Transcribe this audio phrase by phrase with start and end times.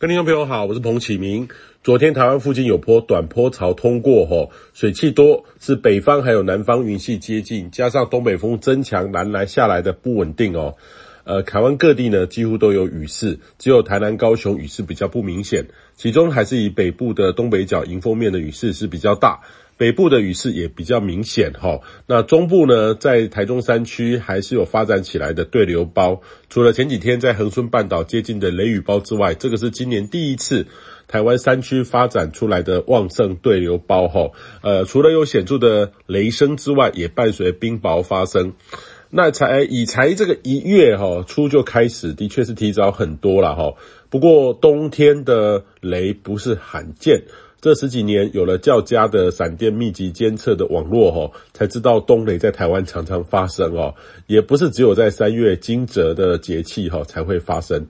[0.00, 1.50] 各位听众朋友好，我是彭启明。
[1.84, 10.76] 昨天台湾附近有波短波槽通过，吼，水汽多，是北方还有南方云系接近，加上东北风增强，南来下来的不稳定哦。
[11.24, 19.40] 呃，台湾各地呢几乎都有雨势，只有台南、高雄雨势比较不明显，其中还是以北部的东北角迎风面的雨势是比较大。
[19.80, 30.66] 北部的雨势也比较明显哈，那中部呢，在台中山区还是有发展起来的对流包，除了前几天在恒春半岛接近的雷雨包之外，这个是今年第一次
[31.08, 34.32] 台湾山区发展出来的旺盛对流包哈。
[34.60, 38.52] 呃，除了有显著的雷声之外，也伴随冰雹发生。
[39.08, 43.72] 那才以才这个一月哈初就开始，的确是提早很多了哈。
[44.10, 47.22] 不过冬天的雷不是罕见。
[47.60, 53.94] 这十几年有了较佳的闪电密集监测的网络吼，才知道冬雷在台湾常常发生哦，
[54.26, 57.86] 也不是只有在三月惊蛰的节气哈才会发生。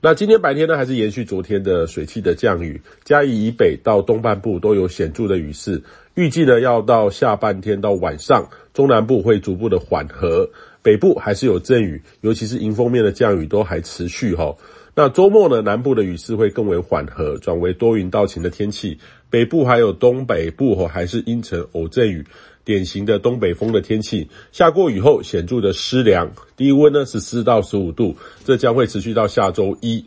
[0.00, 5.82] 那今天白天呢，还是延续昨天的水汽的降雨，嘉义以北到东半部都有显著的雨势，
[6.14, 10.48] 预计呢要到下半天到晚上，中南部会逐步的缓和，
[10.82, 14.54] 北部还是有阵雨，尤其是迎风面的降雨都还持续哈。
[14.96, 18.96] 那周末呢，南部的雨势会更为缓和，转为多云到晴的天气。
[19.28, 22.24] 北部还有东北部吼，还是阴沉偶阵雨，
[22.64, 24.28] 典型的东北风的天气。
[24.52, 30.04] 下过雨后，显著的湿凉，低温呢是四到十五度，这将会持续到下周一。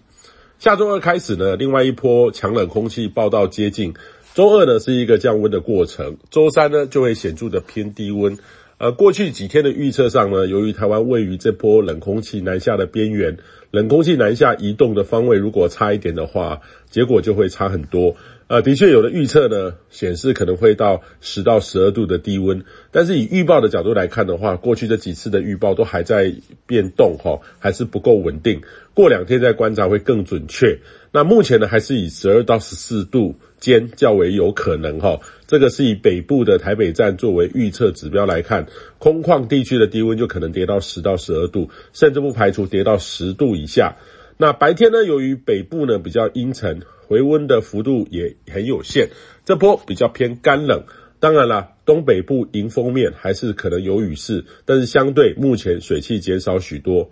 [0.57, 3.93] 下周二开始呢，另外一波强冷空气报到接近。
[4.33, 8.37] 周二呢是一个降温的过程，周三呢就会显著的偏低温。
[8.79, 13.35] 呃，过去几天的预测上呢，由于台湾位于这波冷空气南下的边缘，
[13.71, 18.15] 冷空气南下移动的方位如果差一点的话，结果就会差很多。
[18.45, 26.31] 呃，的确有的预测呢显示可能会到十到十二度的低温，但是以预报的角度来看的话，过去这几次的预报都还在
[26.67, 28.61] 变动哈，还是不够稳定。
[28.93, 30.77] 过两天再观察会更准确。
[31.11, 35.19] 那目前呢，还是以十二到十四度间较为有可能哈。
[35.47, 38.67] 这个是以北部的台北站作为预测指标来看，
[38.99, 43.95] 空旷地区的低温就可能跌到十到十二度，甚至不排除跌到十度以下。
[44.37, 49.07] 那白天呢，由于北部呢比较阴沉，回温的幅度也很有限，
[49.45, 50.83] 这波比较偏干冷。
[51.19, 57.09] 当然啦，东北部迎风面还是可能有雨势，但是相对目前水汽减少许多。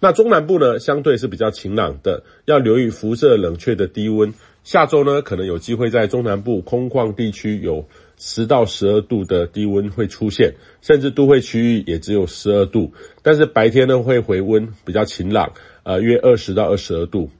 [0.00, 4.32] 那中南部呢，相对是比较晴朗的，要留意辐射冷却的低温。
[4.64, 7.86] 下周呢，可能有机会在中南部空旷地区有
[8.18, 12.92] 十到十二度的低温会出现，甚至都会区域也只有十二度。
[13.22, 15.52] 但是白天呢，会回温比较晴朗，
[15.82, 17.30] 呃，约二十到二十二度。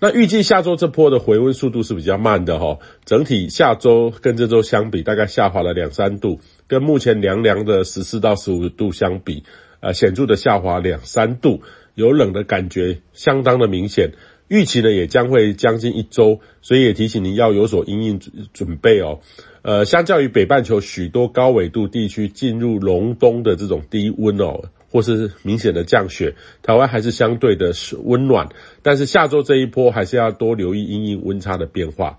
[0.00, 9.44] 那预计下周这波的回温速度是比较慢的哈，整体下周跟这周相比，大概下滑了两三度，跟目前凉凉的十四到十五度相比，
[9.78, 11.62] 呃，显著的下滑两三度。
[11.94, 14.12] 有冷的感觉，相当的明显。
[14.48, 19.20] 预期呢也将会将近一周，所以也提醒您要有所因应准准备哦。
[19.62, 28.50] 呃，相较于北半球许多高纬度地区进入隆冬的这种低温哦，或是明显的降雪，台湾还是相对的是温暖。
[28.82, 32.18] 但是下周这一波还是要多留意因应温差的变化。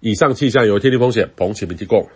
[0.00, 2.08] 以上气象由天气风险彭启明提供。